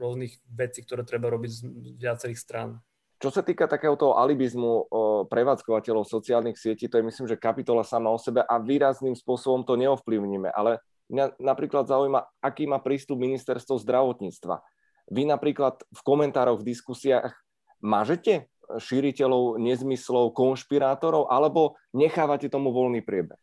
[0.00, 1.60] rôznych vecí, ktoré treba robiť z
[2.00, 2.80] viacerých strán.
[3.20, 4.88] Čo sa týka takéhoto alibizmu
[5.28, 9.76] prevádzkovateľov sociálnych sietí, to je myslím, že kapitola sama o sebe a výrazným spôsobom to
[9.76, 14.62] neovplyvníme, ale Mňa napríklad zaujíma, aký má prístup ministerstvo zdravotníctva.
[15.10, 17.34] Vy napríklad v komentároch, v diskusiách
[17.82, 23.42] mažete šíriteľov nezmyslov, konšpirátorov, alebo nechávate tomu voľný priebeh?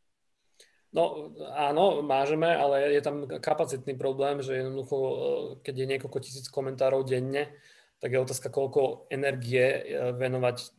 [0.96, 5.16] No áno, mážeme, ale je tam kapacitný problém, že jednoducho, e,
[5.60, 7.52] keď je niekoľko tisíc komentárov denne,
[8.00, 9.82] tak je otázka, koľko energie e,
[10.16, 10.78] venovať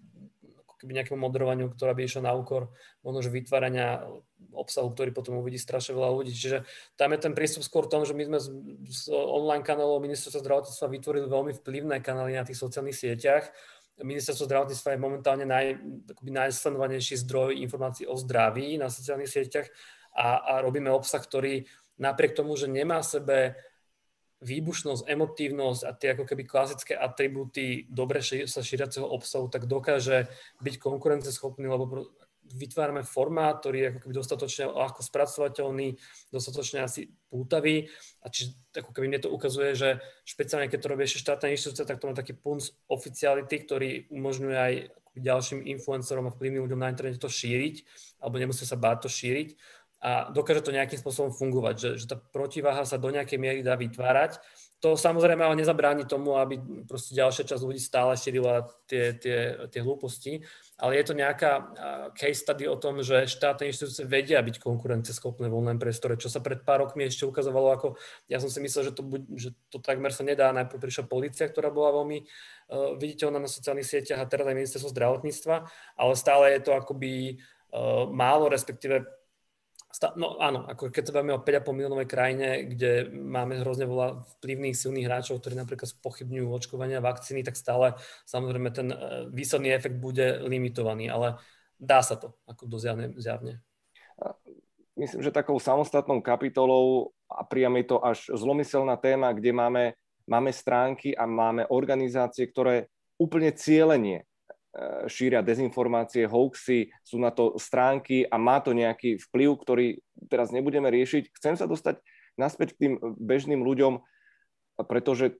[0.79, 2.71] keby nejakému moderovaniu, ktorá by išla na úkor
[3.03, 4.07] možno, vytvárania
[4.55, 6.31] obsahu, ktorý potom uvidí strašne veľa ľudí.
[6.31, 6.63] Čiže
[6.95, 8.39] tam je ten prístup skôr v tom, že my sme
[8.87, 13.51] z online kanálov ministerstva zdravotníctva vytvorili veľmi vplyvné kanály na tých sociálnych sieťach.
[13.99, 15.83] Ministerstvo zdravotníctva je momentálne naj,
[16.23, 19.67] najsledovanejší zdroj informácií o zdraví na sociálnych sieťach
[20.19, 21.63] a, a robíme obsah, ktorý
[22.03, 23.55] napriek tomu, že nemá sebe
[24.39, 30.31] výbušnosť, emotívnosť a tie ako keby klasické atribúty dobre sa šíriaceho obsahu, tak dokáže
[30.63, 32.15] byť konkurenceschopný, lebo
[32.55, 36.01] vytvárame formát, ktorý je ako keby dostatočne ľahko spracovateľný,
[36.33, 37.93] dostatočne asi pútavý
[38.25, 41.85] a čiže ako keby mne to ukazuje, že špeciálne keď to robí ešte štátna inštitúcia,
[41.85, 44.75] tak to má taký punc oficiality, ktorý umožňuje aj
[45.19, 47.83] ďalším influencerom a vplyvným ľuďom na internete to šíriť,
[48.23, 49.59] alebo nemusia sa báť to šíriť.
[49.99, 53.75] A dokáže to nejakým spôsobom fungovať, že, že tá protiváha sa do nejakej miery dá
[53.75, 54.39] vytvárať.
[54.79, 56.55] To samozrejme ale nezabráni tomu, aby
[56.87, 60.47] proste ďalšia časť ľudí stále šírila tie, tie, tie hlúposti,
[60.79, 61.75] ale je to nejaká
[62.15, 66.39] case study o tom, že štátne inštitúcie vedia byť konkurenceschopné v online priestore, čo sa
[66.39, 67.89] pred pár rokmi ešte ukazovalo ako,
[68.31, 69.03] ja som si myslel, že to,
[69.35, 73.91] že to takmer sa nedá, najprv prišla policia, ktorá bola veľmi uh, viditeľná na sociálnych
[73.91, 75.67] sieťach a teraz aj ministerstvo zdravotníctva,
[75.99, 77.43] ale stále je to akoby
[77.75, 79.18] uh, málo, respektíve
[79.99, 84.79] No áno, ako keď sa bavíme o 5,5 miliónovej krajine, kde máme hrozne veľa vplyvných
[84.79, 88.97] silných hráčov, ktorí napríklad spochybňujú očkovania vakcíny, tak stále samozrejme ten e,
[89.35, 91.43] výsledný efekt bude limitovaný, ale
[91.75, 93.59] dá sa to ako dozjavne, zjavne.
[94.95, 99.85] Myslím, že takou samostatnou kapitolou a priam je to až zlomyselná téma, kde máme,
[100.31, 102.87] máme stránky a máme organizácie, ktoré
[103.19, 104.28] úplne cieľenie
[105.11, 109.87] šíria dezinformácie, hoaxy, sú na to stránky a má to nejaký vplyv, ktorý
[110.31, 111.35] teraz nebudeme riešiť.
[111.35, 111.99] Chcem sa dostať
[112.39, 113.99] naspäť k tým bežným ľuďom,
[114.87, 115.35] pretože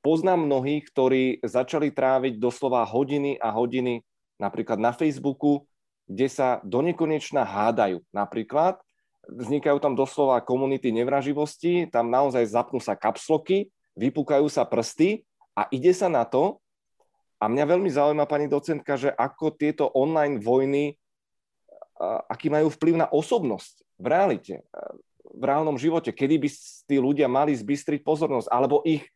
[0.00, 4.00] poznám mnohých, ktorí začali tráviť doslova hodiny a hodiny
[4.40, 5.68] napríklad na Facebooku,
[6.08, 8.00] kde sa do nekonečna hádajú.
[8.16, 8.80] Napríklad
[9.28, 15.92] vznikajú tam doslova komunity nevraživosti, tam naozaj zapnú sa kapsloky, vypúkajú sa prsty a ide
[15.92, 16.62] sa na to,
[17.38, 20.98] a mňa veľmi zaujíma, pani docentka, že ako tieto online vojny,
[22.26, 24.54] aký majú vplyv na osobnosť v realite,
[25.28, 26.48] v reálnom živote, kedy by
[26.86, 29.06] tí ľudia mali zbystriť pozornosť, alebo ich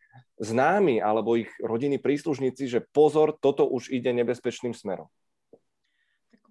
[0.43, 5.07] známi, alebo ich rodiny príslušníci, že pozor, toto už ide nebezpečným smerom.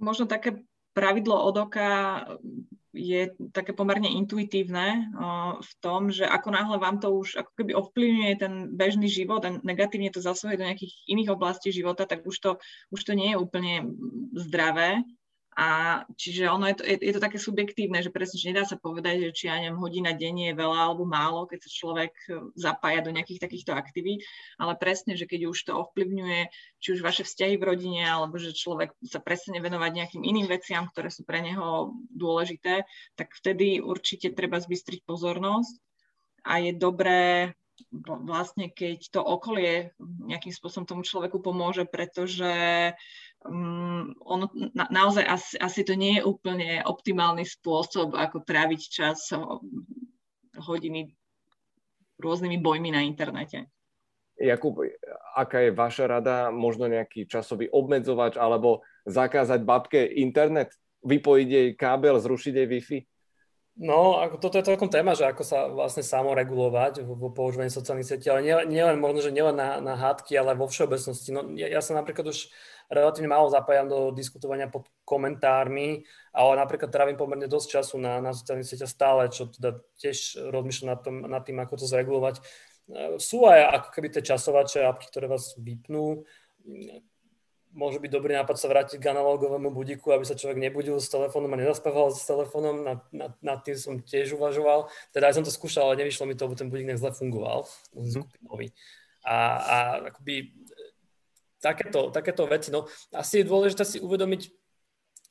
[0.01, 1.87] Možno také pravidlo od oka
[2.91, 5.07] je také pomerne intuitívne
[5.57, 9.55] v tom, že ako náhle vám to už ako keby ovplyvňuje ten bežný život a
[9.63, 12.51] negatívne to zasahuje do nejakých iných oblastí života, tak už to,
[12.91, 13.95] už to nie je úplne
[14.35, 14.99] zdravé
[15.51, 18.79] a čiže ono je to, je, je to také subjektívne, že presne, že nedá sa
[18.79, 22.55] povedať, že či ja neviem, hodina denne je veľa alebo málo, keď sa človek e,
[22.55, 24.23] zapája do nejakých takýchto aktivít,
[24.55, 26.47] ale presne, že keď už to ovplyvňuje
[26.79, 30.87] či už vaše vzťahy v rodine, alebo že človek sa prestane venovať nejakým iným veciam,
[30.87, 32.87] ktoré sú pre neho dôležité,
[33.19, 35.83] tak vtedy určite treba zbystriť pozornosť
[36.47, 37.51] a je dobré
[38.25, 42.51] vlastne keď to okolie nejakým spôsobom tomu človeku pomôže, pretože
[43.45, 49.33] um, ono na, naozaj asi, asi to nie je úplne optimálny spôsob, ako tráviť čas
[50.57, 51.13] hodiny
[52.21, 53.65] rôznymi bojmi na internete.
[54.41, 54.81] Jakub,
[55.37, 56.49] aká je vaša rada?
[56.49, 60.73] Možno nejaký časový obmedzovač alebo zakázať babke internet?
[61.01, 62.99] Vypojiť jej kábel, zrušiť jej Wi-Fi?
[63.81, 68.29] No, ako toto je celkom téma, že ako sa vlastne samoregulovať vo používaní sociálnych sietí,
[68.29, 71.33] ale nielen, nie možno, že nielen na, na hádky, ale vo všeobecnosti.
[71.33, 72.53] No, ja, ja sa napríklad už
[72.93, 78.37] relatívne málo zapájam do diskutovania pod komentármi, ale napríklad trávim pomerne dosť času na, na
[78.37, 82.37] sociálnych sieťach stále, čo teda tiež rozmýšľam nad, tom, nad tým, ako to zregulovať.
[82.37, 82.41] E,
[83.17, 86.21] sú aj ako keby tie časovače, apky, ktoré vás vypnú
[87.71, 91.51] môže byť dobrý nápad sa vrátiť k analogovému budíku, aby sa človek nebudil s telefónom
[91.55, 92.83] a nezaspával s telefónom.
[92.83, 94.91] Nad, nad, nad tým som tiež uvažoval.
[95.15, 97.65] Teda aj som to skúšal, ale nevyšlo mi to, lebo ten budík zle fungoval.
[97.95, 98.23] Mm-hmm.
[99.23, 99.77] A, a
[100.11, 100.51] akoby
[101.61, 102.73] takéto, takéto veci.
[102.73, 104.51] No, asi je dôležité si uvedomiť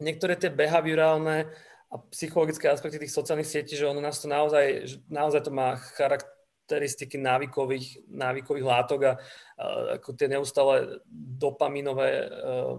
[0.01, 1.51] niektoré tie behaviorálne
[1.91, 6.40] a psychologické aspekty tých sociálnych sietí, že ono nás to naozaj, naozaj to má charakter
[6.71, 9.13] charakteristiky návykových, návykových látok a,
[9.59, 9.65] a
[9.99, 12.79] ako tie neustále dopaminové uh,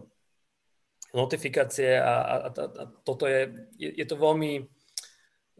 [1.11, 4.63] notifikácie a, a, a, a toto je, je, je to veľmi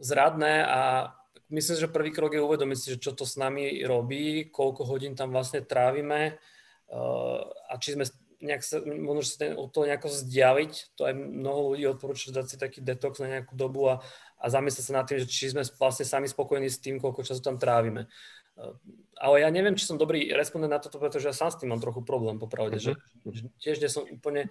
[0.00, 1.12] zradné a
[1.52, 5.12] myslím, že prvý krok je uvedomiť si, že čo to s nami robí, koľko hodín
[5.12, 6.40] tam vlastne trávime
[6.88, 8.08] uh, a či sme
[8.42, 10.98] nejak sa, možno sa od toho nejako vzdialiť.
[10.98, 14.02] To aj mnoho ľudí odporúča dať si taký detox na nejakú dobu a,
[14.42, 17.38] a zamyslieť sa nad tým, že či sme vlastne sami spokojní s tým, koľko času
[17.38, 18.10] tam trávime.
[18.58, 18.74] Eh,
[19.22, 21.78] ale ja neviem, či som dobrý respondent na toto, pretože ja sám s tým mám
[21.78, 22.98] trochu problém, popravde, uh-huh.
[22.98, 23.32] že, mhm.
[23.32, 24.50] že tiež nie som úplne,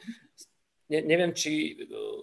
[0.87, 2.19] ne, neviem, či, eh,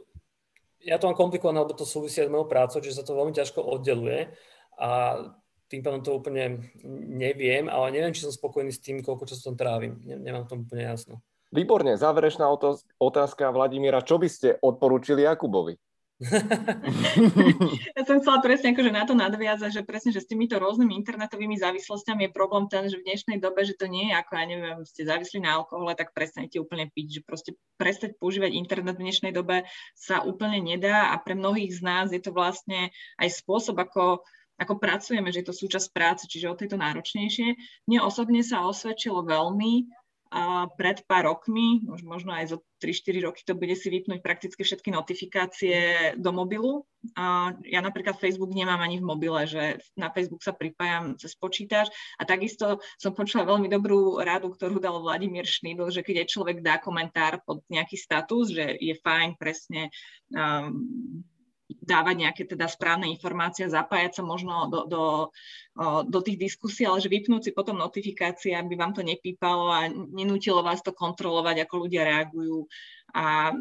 [0.89, 3.61] ja to mám komplikované, lebo to súvisí s mojou prácou, že sa to veľmi ťažko
[3.61, 4.33] oddeluje
[4.81, 5.21] a
[5.69, 6.65] tým pádom to úplne
[7.13, 10.01] neviem, ale neviem, či som spokojný s tým, koľko času tam trávim.
[10.01, 11.21] Nemám v tom úplne jasno.
[11.53, 12.49] Výborne, záverečná
[12.97, 14.01] otázka Vladimíra.
[14.01, 15.77] Čo by ste odporúčili Jakubovi?
[17.95, 21.55] ja som chcela presne akože na to nadviazať, že presne, že s týmito rôznymi internetovými
[21.55, 24.79] závislostiami je problém ten, že v dnešnej dobe, že to nie je ako, ja neviem,
[24.83, 29.31] ste závislí na alkohole, tak prestanete úplne piť, že proste prestať používať internet v dnešnej
[29.31, 29.63] dobe
[29.95, 32.91] sa úplne nedá a pre mnohých z nás je to vlastne
[33.23, 34.27] aj spôsob, ako
[34.59, 37.55] ako pracujeme, že je to súčasť práce, čiže o tejto náročnejšie.
[37.87, 39.87] Mne osobne sa osvedčilo veľmi
[40.77, 45.77] pred pár rokmi, možno aj zo 3-4 roky to bude si vypnúť prakticky všetky notifikácie
[46.21, 46.85] do mobilu.
[47.17, 51.89] A ja napríklad Facebook nemám ani v mobile, že na Facebook sa pripájam cez počítač
[52.21, 56.59] a takisto som počula veľmi dobrú radu, ktorú dal Vladimír Šnýdl, že keď aj človek
[56.61, 59.89] dá komentár pod nejaký status, že je fajn presne
[60.35, 61.25] um,
[61.69, 65.05] dávať nejaké teda správne informácie, zapájať sa možno do, do,
[66.09, 70.65] do tých diskusí, ale že vypnúť si potom notifikácie, aby vám to nepípalo a nenútilo
[70.65, 72.65] vás to kontrolovať, ako ľudia reagujú.
[73.13, 73.53] A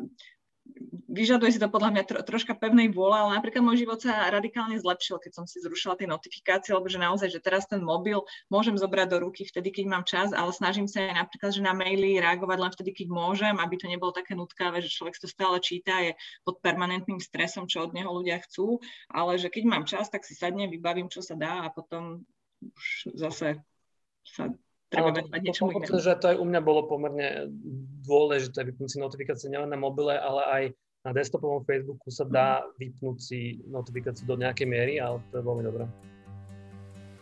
[1.07, 4.77] vyžaduje si to podľa mňa tro, troška pevnej vôle, ale napríklad môj život sa radikálne
[4.77, 8.21] zlepšil, keď som si zrušila tie notifikácie, lebo že naozaj, že teraz ten mobil
[8.53, 11.73] môžem zobrať do ruky vtedy, keď mám čas, ale snažím sa aj napríklad, že na
[11.73, 15.57] maily reagovať len vtedy, keď môžem, aby to nebolo také nutkavé, že človek to stále
[15.57, 16.13] číta, je
[16.45, 18.77] pod permanentným stresom, čo od neho ľudia chcú,
[19.09, 22.27] ale že keď mám čas, tak si sadne, vybavím, čo sa dá a potom
[22.61, 23.57] už zase
[24.27, 24.51] sa
[24.87, 25.99] treba venovať niečomu inému.
[25.99, 27.51] že to aj u mňa bolo pomerne
[28.07, 30.63] dôležité vypnúť si notifikácie nielen na mobile, ale aj
[31.07, 32.67] na desktopovom Facebooku sa dá mhm.
[32.79, 35.85] vypnúť si notifikáciu do nejakej miery, ale to je veľmi dobré.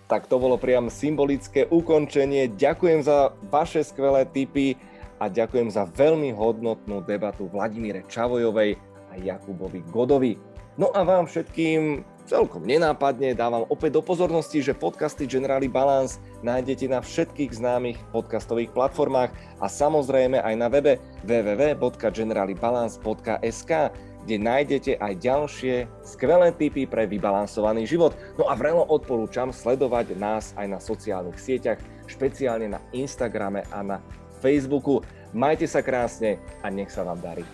[0.05, 2.53] Tak to bolo priam symbolické ukončenie.
[2.53, 4.78] Ďakujem za vaše skvelé tipy
[5.18, 8.78] a ďakujem za veľmi hodnotnú debatu Vladimíre Čavojovej
[9.09, 10.38] a Jakubovi Godovi.
[10.78, 16.89] No a vám všetkým celkom nenápadne dávam opäť do pozornosti, že podcasty Generali Balance nájdete
[16.89, 19.30] na všetkých známych podcastových platformách
[19.61, 23.71] a samozrejme aj na webe www.generalibalance.sk,
[24.26, 28.17] kde nájdete aj ďalšie skvelé tipy pre vybalansovaný život.
[28.41, 31.78] No a vrelo odporúčam sledovať nás aj na sociálnych sieťach,
[32.09, 34.01] špeciálne na Instagrame a na
[34.41, 35.05] Facebooku.
[35.30, 37.45] Majte sa krásne a nech sa vám darí.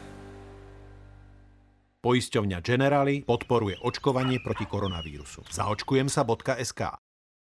[2.02, 5.46] Poisťovňa Generali podporuje očkovanie proti koronavírusu.
[5.54, 7.11] Zaočkujem sa.sk